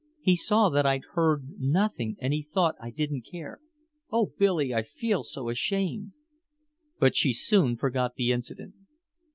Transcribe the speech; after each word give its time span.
He 0.19 0.35
saw 0.35 0.69
that 0.69 0.83
I'd 0.83 1.03
heard 1.13 1.59
nothing 1.59 2.17
and 2.19 2.33
he 2.33 2.41
thought 2.41 2.73
I 2.81 2.89
didn't 2.89 3.21
care. 3.31 3.59
Oh, 4.11 4.31
Billy, 4.35 4.73
I 4.73 4.81
feel 4.81 5.21
so 5.21 5.47
ashamed." 5.47 6.13
But 6.97 7.15
she 7.15 7.33
soon 7.33 7.77
forgot 7.77 8.15
the 8.15 8.31
incident. 8.31 8.73